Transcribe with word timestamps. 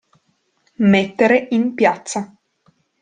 Mettere 0.77 1.49
in 1.51 1.75
piazza. 1.75 2.35